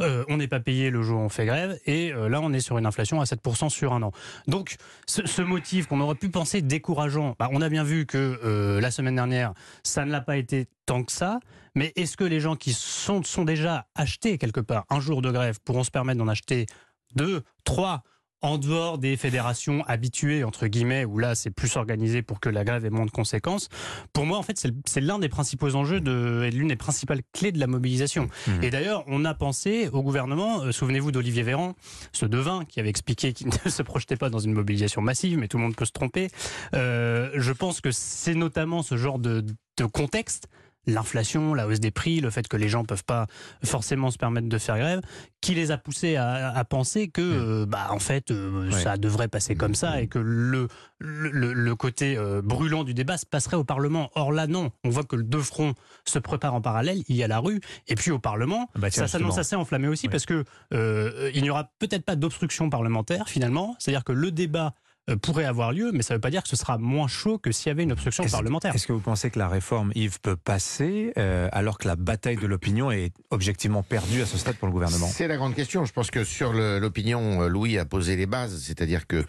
euh, 0.02 0.24
on 0.28 0.38
n'est 0.38 0.48
pas 0.48 0.58
payé 0.58 0.90
le 0.90 1.02
jour 1.02 1.20
où 1.20 1.22
on 1.22 1.28
fait 1.28 1.46
grève, 1.46 1.78
et 1.86 2.12
euh, 2.12 2.28
là 2.28 2.40
on 2.42 2.52
est 2.52 2.58
sur 2.58 2.78
une 2.78 2.86
inflation 2.86 3.20
à 3.20 3.24
7% 3.24 3.68
sur 3.68 3.92
un 3.92 4.02
an. 4.02 4.10
Donc 4.48 4.74
ce, 5.06 5.42
motif 5.42 5.86
qu'on 5.86 6.00
aurait 6.00 6.16
pu 6.16 6.30
penser 6.30 6.60
décourageant, 6.60 7.36
bah, 7.38 7.48
on 7.52 7.62
a 7.62 7.68
bien 7.68 7.84
vu 7.84 8.06
que 8.06 8.78
la 8.80 8.90
semaine 8.90 9.14
dernière, 9.14 9.52
ça 9.84 10.04
ne 10.04 10.10
l'a 10.10 10.20
pas 10.20 10.36
été 10.36 10.66
tant 10.86 11.04
que 11.04 11.12
ça, 11.12 11.38
mais 11.76 11.92
est-ce 11.94 12.16
que 12.16 12.24
les 12.24 12.40
gens 12.40 12.56
qui 12.56 12.72
sont, 12.72 13.22
sont 13.22 13.44
déjà 13.44 13.86
achetés 13.94 14.36
quelque 14.38 14.60
part 14.60 14.84
un 14.90 15.00
jour 15.00 15.22
de 15.22 15.30
grève 15.30 15.58
pourront 15.64 15.84
se 15.84 15.90
permettre 15.90 16.18
d'en 16.18 16.28
acheter 16.28 16.66
deux, 17.14 17.42
trois 17.64 18.02
en 18.44 18.58
dehors 18.58 18.98
des 18.98 19.16
fédérations 19.16 19.82
habituées, 19.86 20.44
entre 20.44 20.66
guillemets, 20.66 21.06
où 21.06 21.18
là 21.18 21.34
c'est 21.34 21.50
plus 21.50 21.76
organisé 21.76 22.20
pour 22.20 22.40
que 22.40 22.50
la 22.50 22.62
grève 22.62 22.84
ait 22.84 22.90
moins 22.90 23.06
de 23.06 23.10
conséquences, 23.10 23.70
pour 24.12 24.26
moi 24.26 24.36
en 24.36 24.42
fait 24.42 24.62
c'est 24.84 25.00
l'un 25.00 25.18
des 25.18 25.30
principaux 25.30 25.74
enjeux 25.74 26.02
de, 26.02 26.42
et 26.44 26.50
l'une 26.50 26.68
des 26.68 26.76
principales 26.76 27.22
clés 27.32 27.52
de 27.52 27.58
la 27.58 27.66
mobilisation. 27.66 28.28
Mmh. 28.46 28.62
Et 28.62 28.68
d'ailleurs 28.68 29.02
on 29.06 29.24
a 29.24 29.32
pensé 29.32 29.88
au 29.94 30.02
gouvernement, 30.02 30.60
euh, 30.60 30.72
souvenez-vous 30.72 31.10
d'Olivier 31.10 31.42
Véran, 31.42 31.74
ce 32.12 32.26
devin 32.26 32.66
qui 32.66 32.80
avait 32.80 32.90
expliqué 32.90 33.32
qu'il 33.32 33.46
ne 33.64 33.70
se 33.70 33.82
projetait 33.82 34.16
pas 34.16 34.28
dans 34.28 34.40
une 34.40 34.52
mobilisation 34.52 35.00
massive, 35.00 35.38
mais 35.38 35.48
tout 35.48 35.56
le 35.56 35.62
monde 35.62 35.74
peut 35.74 35.86
se 35.86 35.92
tromper. 35.92 36.28
Euh, 36.74 37.30
je 37.36 37.52
pense 37.52 37.80
que 37.80 37.92
c'est 37.92 38.34
notamment 38.34 38.82
ce 38.82 38.98
genre 38.98 39.18
de, 39.18 39.42
de 39.78 39.84
contexte 39.86 40.48
l'inflation, 40.86 41.54
la 41.54 41.66
hausse 41.66 41.80
des 41.80 41.90
prix, 41.90 42.20
le 42.20 42.30
fait 42.30 42.46
que 42.48 42.56
les 42.56 42.68
gens 42.68 42.82
ne 42.82 42.86
peuvent 42.86 43.04
pas 43.04 43.26
forcément 43.62 44.10
se 44.10 44.18
permettre 44.18 44.48
de 44.48 44.58
faire 44.58 44.78
grève, 44.78 45.00
qui 45.40 45.54
les 45.54 45.70
a 45.70 45.78
poussés 45.78 46.16
à, 46.16 46.64
penser 46.64 47.08
que, 47.08 47.20
mm. 47.20 47.62
euh, 47.62 47.66
bah, 47.66 47.88
en 47.90 47.98
fait, 47.98 48.30
euh, 48.30 48.70
ça 48.70 48.96
devrait 48.96 49.28
passer 49.28 49.54
comme 49.54 49.74
ça 49.74 50.00
et 50.00 50.06
que 50.06 50.18
le, 50.18 50.68
le, 50.98 51.74
côté 51.74 52.16
euh, 52.16 52.40
brûlant 52.42 52.84
du 52.84 52.94
débat 52.94 53.18
se 53.18 53.26
passerait 53.26 53.56
au 53.56 53.64
Parlement. 53.64 54.10
Or 54.14 54.32
là, 54.32 54.46
non. 54.46 54.70
On 54.84 54.90
voit 54.90 55.04
que 55.04 55.16
le 55.16 55.22
deux 55.22 55.42
fronts 55.42 55.74
se 56.04 56.18
prépare 56.18 56.54
en 56.54 56.60
parallèle. 56.60 57.02
Il 57.08 57.16
y 57.16 57.22
a 57.22 57.28
la 57.28 57.40
rue. 57.40 57.60
Et 57.88 57.94
puis 57.94 58.10
au 58.10 58.18
Parlement, 58.18 58.70
bah, 58.76 58.90
ça 58.90 59.06
s'annonce 59.06 59.38
assez 59.38 59.56
enflammé 59.56 59.88
aussi 59.88 60.08
parce 60.08 60.26
que 60.26 60.44
il 60.72 61.42
n'y 61.42 61.50
aura 61.50 61.70
peut-être 61.78 62.04
pas 62.04 62.16
d'obstruction 62.16 62.70
parlementaire 62.70 63.28
finalement. 63.28 63.76
C'est-à-dire 63.78 64.04
que 64.04 64.12
le 64.12 64.30
débat 64.30 64.74
pourrait 65.20 65.44
avoir 65.44 65.72
lieu, 65.72 65.90
mais 65.92 66.02
ça 66.02 66.14
ne 66.14 66.16
veut 66.16 66.20
pas 66.20 66.30
dire 66.30 66.42
que 66.42 66.48
ce 66.48 66.56
sera 66.56 66.78
moins 66.78 67.08
chaud 67.08 67.38
que 67.38 67.52
s'il 67.52 67.68
y 67.68 67.70
avait 67.70 67.82
une 67.82 67.92
obstruction 67.92 68.24
parlementaire. 68.24 68.74
Est-ce 68.74 68.86
que 68.86 68.92
vous 68.92 69.00
pensez 69.00 69.30
que 69.30 69.38
la 69.38 69.48
réforme, 69.48 69.92
Yves, 69.94 70.20
peut 70.20 70.36
passer 70.36 71.12
euh, 71.18 71.48
alors 71.52 71.78
que 71.78 71.86
la 71.86 71.96
bataille 71.96 72.36
de 72.36 72.46
l'opinion 72.46 72.90
est 72.90 73.12
objectivement 73.30 73.82
perdue 73.82 74.22
à 74.22 74.26
ce 74.26 74.38
stade 74.38 74.56
pour 74.56 74.66
le 74.66 74.72
gouvernement? 74.72 75.06
C'est 75.06 75.28
la 75.28 75.36
grande 75.36 75.54
question. 75.54 75.84
Je 75.84 75.92
pense 75.92 76.10
que 76.10 76.24
sur 76.24 76.52
l'opinion, 76.52 77.42
euh, 77.42 77.48
Louis 77.48 77.78
a 77.78 77.84
posé 77.84 78.16
les 78.16 78.26
bases, 78.26 78.62
c'est-à-dire 78.62 79.06
que 79.06 79.24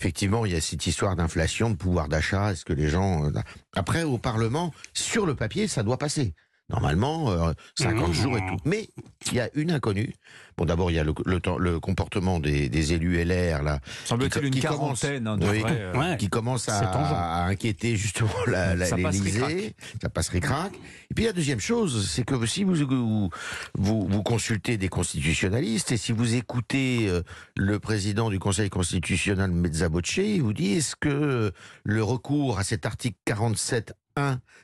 effectivement, 0.00 0.46
il 0.46 0.52
y 0.52 0.56
a 0.56 0.60
cette 0.60 0.86
histoire 0.86 1.16
d'inflation, 1.16 1.70
de 1.70 1.76
pouvoir 1.76 2.08
d'achat. 2.08 2.52
Est-ce 2.52 2.64
que 2.64 2.72
les 2.72 2.88
gens 2.88 3.30
après 3.74 4.04
au 4.04 4.18
Parlement, 4.18 4.72
sur 4.94 5.26
le 5.26 5.34
papier, 5.34 5.68
ça 5.68 5.82
doit 5.82 5.98
passer. 5.98 6.34
Normalement, 6.70 7.52
50 7.76 8.08
mmh. 8.08 8.12
jours 8.12 8.36
et 8.36 8.40
tout. 8.40 8.56
Mais 8.64 8.88
il 9.30 9.34
y 9.34 9.40
a 9.40 9.48
une 9.54 9.70
inconnue. 9.70 10.14
Bon, 10.58 10.64
d'abord, 10.64 10.90
il 10.90 10.94
y 10.94 10.98
a 10.98 11.04
le, 11.04 11.14
le, 11.24 11.78
comportement 11.78 12.40
des, 12.40 12.68
des, 12.68 12.92
élus 12.92 13.22
LR, 13.24 13.62
là. 13.62 13.78
Semble-t-il 14.04 14.46
une 14.46 14.60
quarantaine, 14.60 15.28
hein, 15.28 15.38
euh, 15.40 16.16
qui 16.16 16.28
commence 16.28 16.68
à, 16.68 16.80
à, 16.80 17.46
inquiéter 17.46 17.94
justement 17.94 18.30
la, 18.48 18.74
la, 18.74 18.90
l'Élysée. 18.90 19.76
Ça 20.02 20.08
passerait 20.08 20.40
crack. 20.40 20.72
Et 21.10 21.14
puis 21.14 21.26
la 21.26 21.32
deuxième 21.32 21.60
chose, 21.60 22.08
c'est 22.08 22.24
que 22.24 22.44
si 22.44 22.64
vous, 22.64 22.74
vous, 22.74 23.30
vous, 23.74 24.22
consultez 24.24 24.76
des 24.76 24.88
constitutionnalistes 24.88 25.92
et 25.92 25.96
si 25.96 26.10
vous 26.10 26.34
écoutez 26.34 27.06
euh, 27.08 27.22
le 27.56 27.78
président 27.78 28.28
du 28.28 28.40
Conseil 28.40 28.68
constitutionnel, 28.68 29.52
Mezzabocce, 29.52 30.16
il 30.16 30.42
vous 30.42 30.52
dit 30.52 30.72
est-ce 30.72 30.96
que 30.96 31.52
le 31.84 32.02
recours 32.02 32.58
à 32.58 32.64
cet 32.64 32.84
article 32.84 33.16
47 33.26 33.94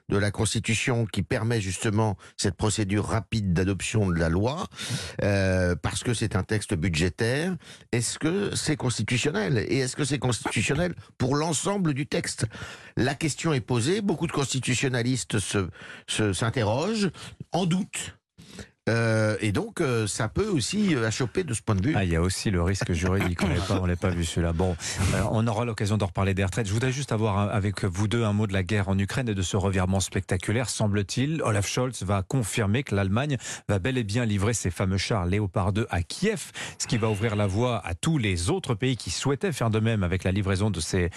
de 0.09 0.19
la 0.19 0.31
Constitution 0.31 1.07
qui 1.07 1.23
permet 1.23 1.61
justement 1.61 2.17
cette 2.37 2.57
procédure 2.57 3.07
rapide 3.07 3.53
d'adoption 3.53 4.11
de 4.11 4.19
la 4.19 4.29
loi, 4.29 4.67
euh, 5.23 5.75
parce 5.77 6.03
que 6.03 6.15
c'est 6.15 6.37
un 6.37 6.43
texte 6.43 6.75
budgétaire. 6.75 7.57
Est-ce 7.93 8.19
que 8.19 8.55
c'est 8.55 8.77
constitutionnel 8.77 9.65
Et 9.69 9.79
est-ce 9.79 9.97
que 9.97 10.05
c'est 10.05 10.19
constitutionnel 10.19 10.95
pour 11.19 11.37
l'ensemble 11.37 11.95
du 11.95 12.07
texte? 12.07 12.47
La 12.97 13.15
question 13.15 13.53
est 13.53 13.61
posée, 13.61 14.01
beaucoup 14.01 14.27
de 14.27 14.33
constitutionnalistes 14.33 15.39
s'interrogent, 16.09 17.11
se, 17.11 17.11
en 17.53 17.67
doute. 17.67 18.17
Euh, 18.91 19.37
et 19.41 19.53
donc, 19.53 19.81
euh, 19.81 20.07
ça 20.07 20.29
peut 20.29 20.47
aussi 20.47 20.95
euh, 20.95 21.07
achoper 21.07 21.43
de 21.43 21.55
ce 21.55 21.63
point 21.63 21.75
de 21.75 21.87
vue. 21.87 21.95
Ah, 21.97 22.05
il 22.05 22.11
y 22.11 22.17
a 22.17 22.21
aussi 22.21 22.51
le 22.51 22.63
risque 22.63 22.93
juridique. 22.93 23.41
on 23.43 23.83
on 23.83 23.87
l'a 23.87 23.97
pas 23.97 24.11
vu 24.11 24.25
celui-là. 24.25 24.53
Bon, 24.53 24.77
on 25.31 25.47
aura 25.47 25.65
l'occasion 25.65 25.97
d'en 25.97 26.07
reparler 26.07 26.35
des 26.35 26.45
retraites. 26.45 26.67
Je 26.67 26.73
voudrais 26.73 26.93
juste 26.93 27.13
avoir 27.13 27.39
avec 27.39 27.85
vous 27.85 28.09
deux 28.09 28.25
un 28.25 28.33
mot 28.33 28.47
de 28.47 28.53
la 28.53 28.63
guerre 28.63 28.89
en 28.89 28.99
Ukraine 28.99 29.29
et 29.29 29.35
de 29.35 29.43
ce 29.43 29.57
revirement 29.57 30.01
spectaculaire. 30.01 30.69
Semble-t-il, 30.69 31.43
Olaf 31.43 31.67
Scholz 31.67 32.03
va 32.03 32.23
confirmer 32.23 32.83
que 32.83 32.95
l'Allemagne 32.95 33.39
va 33.69 33.79
bel 33.79 33.97
et 33.97 34.05
bien 34.05 34.27
livrer 34.27 34.53
ses 34.53 34.71
fameux 34.71 34.99
chars 34.99 35.27
Léopard 35.27 35.73
2 35.73 35.87
à 35.91 36.03
Kiev, 36.03 36.53
ce 36.79 36.87
qui 36.87 36.99
va 36.99 37.09
ouvrir 37.09 37.37
la 37.37 37.47
voie 37.47 37.85
à 37.87 37.95
tous 37.95 38.19
les 38.19 38.51
autres 38.51 38.75
pays 38.75 38.97
qui 38.97 39.11
souhaitaient 39.11 39.53
faire 39.53 39.71
de 39.71 39.81
même 39.81 40.03
avec 40.03 40.25
la 40.25 40.33
livraison 40.33 40.71
de 40.71 40.81
ces, 40.81 41.11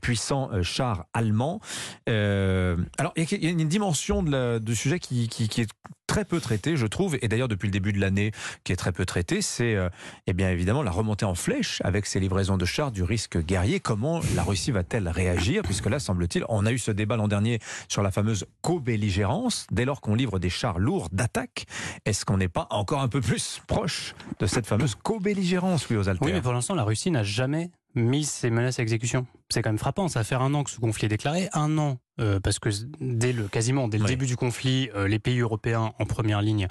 puissants 0.00 0.50
chars 0.62 1.06
allemands. 1.12 1.60
alors, 2.06 3.12
il 3.16 3.44
y 3.44 3.46
a 3.46 3.50
une 3.50 3.68
dimension 3.68 4.22
du 4.22 4.76
sujet 4.76 5.00
qui 5.00 5.28
est 5.58 5.68
très 6.10 6.24
peu 6.24 6.40
traité, 6.40 6.76
je 6.76 6.88
trouve, 6.88 7.16
et 7.22 7.28
d'ailleurs 7.28 7.46
depuis 7.46 7.68
le 7.68 7.70
début 7.70 7.92
de 7.92 8.00
l'année, 8.00 8.32
qui 8.64 8.72
est 8.72 8.76
très 8.76 8.90
peu 8.90 9.06
traité, 9.06 9.42
c'est 9.42 9.76
euh, 9.76 9.88
eh 10.26 10.32
bien 10.32 10.50
évidemment 10.50 10.82
la 10.82 10.90
remontée 10.90 11.24
en 11.24 11.36
flèche 11.36 11.80
avec 11.84 12.04
ces 12.04 12.18
livraisons 12.18 12.56
de 12.56 12.64
chars 12.64 12.90
du 12.90 13.04
risque 13.04 13.38
guerrier. 13.38 13.78
Comment 13.78 14.20
la 14.34 14.42
Russie 14.42 14.72
va-t-elle 14.72 15.08
réagir? 15.08 15.62
Puisque 15.62 15.86
là, 15.86 16.00
semble-t-il, 16.00 16.44
on 16.48 16.66
a 16.66 16.72
eu 16.72 16.78
ce 16.78 16.90
débat 16.90 17.14
l'an 17.16 17.28
dernier 17.28 17.60
sur 17.86 18.02
la 18.02 18.10
fameuse 18.10 18.46
co-belligérance. 18.60 19.68
Dès 19.70 19.84
lors 19.84 20.00
qu'on 20.00 20.16
livre 20.16 20.40
des 20.40 20.50
chars 20.50 20.80
lourds 20.80 21.10
d'attaque, 21.12 21.66
est-ce 22.04 22.24
qu'on 22.24 22.38
n'est 22.38 22.48
pas 22.48 22.66
encore 22.70 23.02
un 23.02 23.08
peu 23.08 23.20
plus 23.20 23.62
proche 23.68 24.16
de 24.40 24.46
cette 24.46 24.66
fameuse 24.66 24.96
co-belligérance, 24.96 25.88
oui, 25.90 25.96
aux 25.96 26.08
Oui, 26.08 26.32
mais 26.32 26.40
pour 26.40 26.52
l'instant, 26.52 26.74
la 26.74 26.82
Russie 26.82 27.12
n'a 27.12 27.22
jamais 27.22 27.70
mise 27.94 28.30
ces 28.30 28.50
menaces 28.50 28.80
à 28.80 28.82
exécution. 28.82 29.28
C'est 29.50 29.62
quand 29.62 29.70
même 29.70 29.78
frappant. 29.78 30.08
Ça 30.08 30.22
fait 30.24 30.36
un 30.36 30.54
an 30.54 30.64
que 30.64 30.70
ce 30.70 30.78
conflit 30.78 31.06
est 31.06 31.08
déclaré. 31.08 31.48
Un 31.52 31.76
an, 31.76 31.98
euh, 32.20 32.38
parce 32.38 32.58
que 32.58 32.68
dès 33.00 33.32
le, 33.32 33.48
quasiment 33.48 33.88
dès 33.88 33.98
le 33.98 34.04
Oui. 34.04 34.10
début 34.10 34.26
du 34.26 34.36
conflit, 34.36 34.90
euh, 34.94 35.08
les 35.08 35.18
pays 35.18 35.40
européens 35.40 35.92
en 35.98 36.06
première 36.06 36.40
ligne 36.40 36.68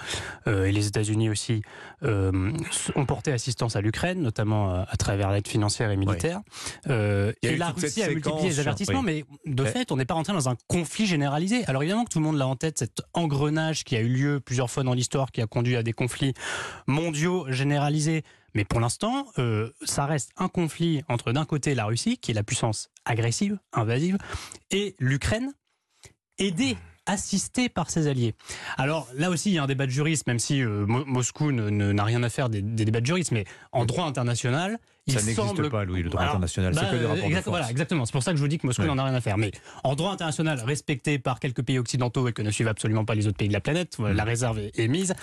euh, 0.48 0.66
et 0.66 0.72
les 0.72 0.88
États-Unis 0.88 1.30
aussi 1.30 1.62
ont 2.04 3.06
porté 3.06 3.34
assistance 3.34 3.76
à 3.76 3.82
l'Ukraine, 3.82 4.22
notamment 4.22 4.74
à 4.74 4.98
travers 4.98 5.32
l'aide 5.32 5.48
financière 5.48 5.92
et 5.92 5.98
militaire. 5.98 6.40
Et 6.88 7.58
la 7.58 7.72
Russie 7.72 8.02
a 8.04 8.10
multiplié 8.10 8.50
les 8.50 8.60
avertissements, 8.60 9.02
mais 9.02 9.26
de 9.46 9.66
fait, 9.66 9.92
on 9.92 9.98
n'est 9.98 10.06
pas 10.06 10.14
rentré 10.14 10.34
dans 10.34 10.48
un 10.50 10.56
conflit 10.68 11.06
généralisé. 11.06 11.66
Alors 11.66 11.82
évidemment 11.84 12.06
que 12.06 12.12
tout 12.12 12.20
le 12.20 12.26
monde 12.26 12.38
l'a 12.38 12.48
en 12.48 12.56
tête, 12.56 12.78
cet 12.80 13.02
engrenage 13.14 13.84
qui 13.84 13.96
a 13.98 14.00
eu 14.00 14.08
lieu 14.08 14.40
plusieurs 14.40 14.70
fois 14.70 14.84
dans 14.84 14.94
l'histoire, 14.94 15.32
qui 15.32 15.42
a 15.42 15.48
conduit 15.48 15.76
à 15.76 15.84
des 15.84 15.94
conflits 15.94 16.34
mondiaux 16.88 17.46
généralisés. 17.50 18.24
Mais 18.56 18.66
pour 18.66 18.80
l'instant, 18.80 19.28
ça 19.84 20.06
reste 20.06 20.32
un 20.38 20.48
conflit 20.48 21.04
entre 21.10 21.32
d'un 21.32 21.46
côté 21.46 21.76
la 21.76 21.86
Russie, 21.86 22.18
qui 22.18 22.32
est 22.32 22.34
la 22.34 22.44
puissance 22.44 22.69
agressive, 23.10 23.58
invasive, 23.74 24.18
et 24.72 24.96
l'Ukraine, 25.00 25.52
aidée, 26.38 26.78
assistée 27.06 27.70
par 27.70 27.90
ses 27.90 28.06
alliés. 28.08 28.36
Alors 28.78 29.08
là 29.16 29.32
aussi, 29.32 29.50
il 29.50 29.56
y 29.56 29.58
a 29.58 29.64
un 29.64 29.68
débat 29.68 29.88
de 29.88 29.92
juristes, 29.92 30.28
même 30.28 30.38
si 30.38 30.62
euh, 30.62 30.86
Mo- 30.86 31.06
Moscou 31.06 31.52
n'a 31.52 32.04
rien 32.04 32.22
à 32.22 32.30
faire 32.30 32.50
des, 32.50 32.62
des 32.62 32.86
débats 32.86 33.02
de 33.02 33.06
juristes, 33.08 33.32
mais 33.32 33.46
en 33.72 33.86
droit 33.86 34.06
international, 34.06 34.78
Ça 35.10 35.22
n'existe 35.22 35.70
pas, 35.70 35.86
Louis, 35.86 36.04
le 36.04 36.10
droit 36.10 36.22
Alors, 36.22 36.34
international. 36.36 36.74
bah, 36.74 36.82
c'est 36.84 36.92
que 36.96 37.00
des 37.02 37.06
rapports 37.06 37.30
de 37.30 37.34
force. 37.36 37.48
Voilà, 37.48 37.70
exactement. 37.70 38.06
C'est 38.06 38.12
pour 38.12 38.24
ça 38.24 38.32
que 38.32 38.38
je 38.38 38.42
vous 38.42 38.48
dis 38.48 38.58
que 38.58 38.68
Moscou 38.68 38.84
n'en 38.84 38.98
a 38.98 39.04
rien 39.06 39.14
à 39.16 39.22
faire. 39.22 39.38
Mais 39.38 39.52
en 39.84 39.96
droit 39.96 40.12
international, 40.12 40.60
respecté 40.66 41.20
par 41.20 41.40
quelques 41.40 41.62
pays 41.64 41.80
occidentaux 41.80 42.28
et 42.28 42.34
que 42.34 42.42
ne 42.42 42.52
suivent 42.52 42.68
absolument 42.68 43.06
pas 43.06 43.16
les 43.16 43.28
autres 43.28 43.38
pays 43.38 43.48
de 43.48 43.54
la 43.54 43.62
planète, 43.62 43.98
Mm. 44.00 44.08
la 44.12 44.24
réserve 44.24 44.60
est, 44.60 44.88
mise, 44.88 45.14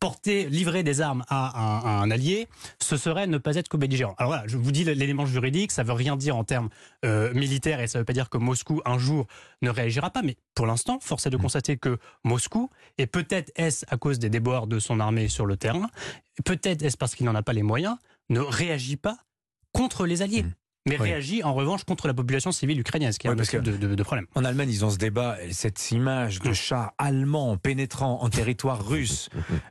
porter, 0.00 0.48
livrer 0.48 0.82
des 0.82 1.00
armes 1.00 1.24
à 1.28 1.58
un, 1.58 1.78
à 1.80 2.02
un 2.02 2.10
allié, 2.10 2.48
ce 2.80 2.96
serait 2.96 3.26
ne 3.26 3.38
pas 3.38 3.54
être 3.56 3.68
co-belligérant. 3.68 4.14
Alors 4.18 4.30
voilà, 4.32 4.44
je 4.46 4.56
vous 4.56 4.72
dis 4.72 4.84
l'élément 4.84 5.26
juridique, 5.26 5.72
ça 5.72 5.82
veut 5.82 5.92
rien 5.92 6.16
dire 6.16 6.36
en 6.36 6.44
termes 6.44 6.68
euh, 7.04 7.32
militaires 7.34 7.80
et 7.80 7.86
ça 7.86 7.98
veut 7.98 8.04
pas 8.04 8.12
dire 8.12 8.28
que 8.28 8.38
Moscou 8.38 8.80
un 8.84 8.98
jour 8.98 9.26
ne 9.62 9.70
réagira 9.70 10.10
pas. 10.10 10.22
Mais 10.22 10.36
pour 10.54 10.66
l'instant, 10.66 10.98
force 11.00 11.26
est 11.26 11.30
de 11.30 11.36
Mm. 11.36 11.42
constater 11.42 11.76
que 11.76 11.98
Moscou, 12.24 12.70
et 12.98 13.06
peut-être 13.06 13.52
est-ce 13.56 13.84
à 13.88 13.96
cause 13.96 14.18
des 14.18 14.30
déboires 14.30 14.66
de 14.66 14.78
son 14.78 15.00
armée 15.00 15.28
sur 15.28 15.46
le 15.46 15.56
terrain, 15.56 15.88
peut-être 16.44 16.82
est-ce 16.82 16.96
parce 16.96 17.14
qu'il 17.14 17.26
n'en 17.26 17.34
a 17.34 17.42
pas 17.42 17.52
les 17.52 17.62
moyens, 17.62 17.96
ne 18.28 18.40
réagit 18.40 18.96
pas 18.96 19.16
contre 19.78 20.06
les 20.06 20.20
alliés. 20.22 20.42
Mm. 20.42 20.52
Mais 20.88 20.96
Oui. 20.98 21.10
réagit 21.10 21.42
en 21.42 21.52
revanche 21.52 21.84
contre 21.84 22.06
la 22.06 22.14
population 22.14 22.50
civile 22.50 22.80
ukrainienne, 22.80 23.12
ce 23.12 23.18
qui 23.18 23.26
est 23.26 23.30
Oui, 23.30 23.34
un 23.34 23.36
parce 23.36 23.50
que- 23.50 23.58
de, 23.58 23.76
de- 23.76 23.94
de 23.94 24.02
problème. 24.02 24.26
En 24.34 24.42
Allemagne, 24.44 24.70
ils 24.70 24.86
ont 24.86 24.90
ce 24.90 24.96
débat, 24.96 25.36
cette 25.50 25.90
image 25.90 26.38
de 26.40 26.54
chars 26.54 26.92
allemands 26.96 27.58
pénétrant 27.58 28.22
en 28.22 28.30
territoire 28.30 28.86
russe, 28.88 29.28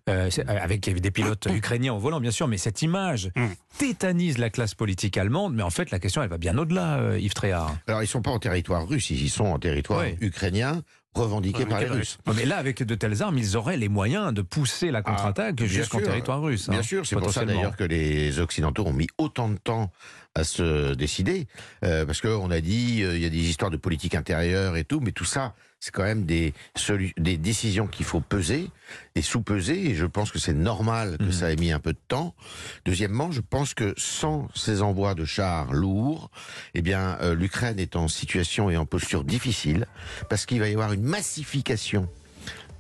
euh, 0.09 0.29
c'est- 0.29 0.47
euh, 0.47 0.59
avec 0.61 0.81
des 0.87 1.09
pilotes 1.11 1.47
ukrainiens 1.51 1.93
au 1.93 1.97
volant, 1.97 2.19
bien 2.19 2.29
sûr, 2.29 2.47
mais 2.47 2.57
cette 2.59 2.83
image 2.83 3.31
tétanise 3.79 4.37
la 4.37 4.51
classe 4.51 4.75
politique 4.75 5.17
allemande. 5.17 5.55
Mais 5.55 5.63
en 5.63 5.71
fait, 5.71 5.89
la 5.89 5.97
question, 5.99 6.21
elle 6.21 6.29
va 6.29 6.37
bien 6.37 6.55
au-delà, 6.57 6.97
euh, 6.99 7.19
Yves 7.19 7.33
Tréhard. 7.33 7.75
Alors, 7.87 8.03
ils 8.03 8.07
sont 8.07 8.21
pas 8.21 8.31
en 8.31 8.39
territoire 8.39 8.87
russe, 8.87 9.09
ils 9.09 9.29
sont 9.29 9.45
en 9.45 9.57
territoire 9.59 10.01
Oui. 10.01 10.17
ukrainien, 10.21 10.83
revendiqué 11.13 11.65
par 11.65 11.79
les 11.79 11.87
Russes. 11.87 12.17
Mais 12.35 12.45
là, 12.45 12.57
avec 12.57 12.83
de 12.83 12.95
telles 12.95 13.23
armes, 13.23 13.37
ils 13.37 13.57
auraient 13.57 13.77
les 13.77 13.89
moyens 13.89 14.33
de 14.33 14.41
pousser 14.41 14.91
la 14.91 15.01
contre-attaque 15.01 15.55
Ah, 15.59 15.65
jusqu'en 15.65 15.99
territoire 15.99 16.41
russe. 16.41 16.69
Bien 16.69 16.79
hein, 16.79 16.83
sûr, 16.83 17.05
c'est 17.05 17.15
pour 17.15 17.31
ça 17.31 17.45
d'ailleurs 17.45 17.75
que 17.75 17.83
les 17.83 18.39
Occidentaux 18.39 18.85
ont 18.85 18.93
mis 18.93 19.07
autant 19.17 19.49
de 19.49 19.57
temps 19.57 19.91
à 20.35 20.43
se 20.43 20.93
décider, 20.93 21.47
euh, 21.83 22.05
parce 22.05 22.21
qu'on 22.21 22.51
a 22.51 22.61
dit 22.61 23.01
euh, 23.01 23.15
il 23.15 23.23
y 23.23 23.25
a 23.25 23.29
des 23.29 23.49
histoires 23.49 23.71
de 23.71 23.77
politique 23.77 24.13
intérieure 24.13 24.77
et 24.77 24.83
tout, 24.83 24.99
mais 24.99 25.11
tout 25.11 25.25
ça, 25.25 25.55
c'est 25.79 25.91
quand 25.93 26.03
même 26.03 26.25
des, 26.25 26.53
décisions 27.15 27.87
qu'il 27.87 28.05
faut 28.05 28.19
peser 28.19 28.69
et 29.15 29.21
sous-peser, 29.21 29.89
et 29.91 29.95
je 29.95 30.05
pense 30.05 30.31
que 30.31 30.39
c'est 30.39 30.53
normal 30.53 31.17
que 31.17 31.25
Mhm. 31.25 31.31
ça 31.31 31.51
ait 31.51 31.55
mis 31.55 31.71
un 31.71 31.79
peu 31.79 31.93
de 31.93 31.99
temps. 32.07 32.33
Deuxièmement, 32.85 33.31
je 33.31 33.41
pense 33.41 33.73
que 33.73 33.93
sans 33.97 34.47
ces 34.55 34.81
envois 34.81 35.13
de 35.13 35.25
chars 35.25 35.71
lourds, 35.73 36.31
eh 36.73 36.81
bien, 36.81 37.17
euh, 37.21 37.35
l'Ukraine 37.35 37.79
est 37.79 37.95
en 37.95 38.07
situation 38.07 38.69
et 38.69 38.77
en 38.77 38.85
posture 38.85 39.23
difficile, 39.23 39.87
parce 40.29 40.45
qu'il 40.45 40.59
va 40.59 40.67
y 40.67 40.73
avoir 40.73 40.93
une 40.93 41.03
massification 41.03 42.09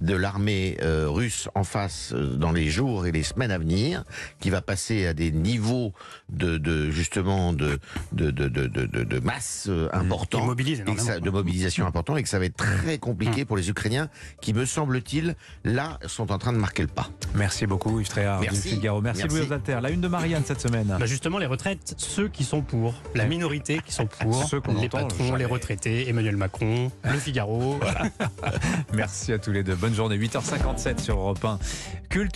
de 0.01 0.15
l'armée 0.15 0.77
euh, 0.81 1.07
russe 1.09 1.49
en 1.55 1.63
face 1.63 2.11
euh, 2.13 2.35
dans 2.35 2.51
les 2.51 2.69
jours 2.69 3.05
et 3.07 3.11
les 3.11 3.23
semaines 3.23 3.51
à 3.51 3.57
venir, 3.57 4.03
qui 4.39 4.49
va 4.49 4.61
passer 4.61 5.07
à 5.07 5.13
des 5.13 5.31
niveaux 5.31 5.93
de, 6.29 6.57
de 6.57 6.89
justement 6.91 7.53
de 7.53 7.79
de, 8.11 8.31
de, 8.31 8.47
de, 8.47 8.67
de, 8.67 8.85
de- 8.85 9.03
de 9.03 9.19
masse 9.19 9.67
euh, 9.69 9.89
importants. 9.93 10.45
mobilisent 10.45 10.79
et 10.81 10.83
que 10.83 10.89
énormément. 10.91 11.07
ça- 11.15 11.19
de 11.19 11.29
mobilisation 11.29 11.85
importante 11.87 12.17
et 12.19 12.23
que 12.23 12.29
ça 12.29 12.39
va 12.39 12.45
être 12.45 12.57
très 12.57 12.97
compliqué 12.97 13.43
Mmh. 13.43 13.45
pour 13.45 13.57
les 13.57 13.69
Ukrainiens 13.69 14.09
qui, 14.41 14.53
me 14.53 14.65
semble-t-il, 14.65 15.35
là, 15.63 15.99
sont 16.05 16.31
en 16.31 16.37
train 16.37 16.53
de 16.53 16.57
marquer 16.57 16.81
le 16.83 16.87
pas. 16.87 17.09
Merci 17.35 17.65
beaucoup, 17.67 17.99
Yves 17.99 18.07
Tréhard 18.09 18.39
du 18.41 18.47
Merci. 18.47 18.69
Figaro. 18.69 19.01
Merci, 19.01 19.23
Merci. 19.23 19.37
Louis 19.39 19.53
Alter. 19.53 19.79
La 19.81 19.89
une 19.91 20.01
de 20.01 20.07
Marianne 20.07 20.43
cette 20.45 20.61
semaine. 20.61 20.95
Bah 20.99 21.05
justement, 21.05 21.37
les 21.37 21.45
retraites, 21.45 21.93
ceux 21.97 22.27
qui 22.29 22.43
sont 22.43 22.61
pour, 22.61 22.93
la 23.15 23.25
minorité 23.25 23.79
qui 23.85 23.91
sont 23.91 24.05
pour, 24.07 24.43
Ceux 24.47 24.61
les 24.67 24.85
entend 24.85 24.99
patrons, 25.01 25.25
jamais. 25.25 25.39
les 25.39 25.45
retraités, 25.45 26.09
Emmanuel 26.09 26.37
Macron, 26.37 26.91
Le 27.03 27.17
Figaro. 27.19 27.77
voilà. 27.81 28.05
Merci 28.93 29.33
à 29.33 29.39
tous 29.39 29.51
les 29.51 29.63
deux. 29.63 29.75
Bonne 29.87 29.95
journée. 29.95 30.17
8h57 30.17 30.99
sur 30.99 31.17
Europe 31.17 31.45
1. 31.45 31.59
Culte 32.09 32.25